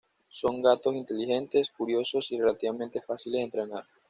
Son 0.31 0.59
gatos 0.63 0.95
inteligentes, 0.95 1.69
curiosos, 1.69 2.31
y 2.31 2.39
relativamente 2.39 3.01
fáciles 3.01 3.37
de 3.41 3.45
entrenar. 3.45 3.85